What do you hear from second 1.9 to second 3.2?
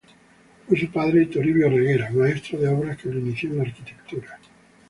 maestro de obras que lo